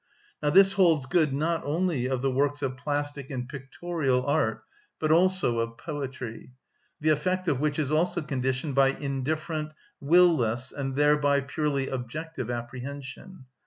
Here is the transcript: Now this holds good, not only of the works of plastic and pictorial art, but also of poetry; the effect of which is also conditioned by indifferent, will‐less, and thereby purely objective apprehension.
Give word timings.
Now 0.41 0.49
this 0.49 0.71
holds 0.73 1.05
good, 1.05 1.31
not 1.31 1.61
only 1.63 2.07
of 2.07 2.23
the 2.23 2.31
works 2.31 2.63
of 2.63 2.75
plastic 2.75 3.29
and 3.29 3.47
pictorial 3.47 4.25
art, 4.25 4.63
but 4.97 5.11
also 5.11 5.59
of 5.59 5.77
poetry; 5.77 6.49
the 6.99 7.09
effect 7.09 7.47
of 7.47 7.59
which 7.59 7.77
is 7.77 7.91
also 7.91 8.23
conditioned 8.23 8.73
by 8.73 8.93
indifferent, 8.93 9.73
will‐less, 10.03 10.71
and 10.73 10.95
thereby 10.95 11.41
purely 11.41 11.87
objective 11.87 12.49
apprehension. 12.49 13.45